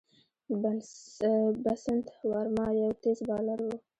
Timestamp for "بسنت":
1.63-2.07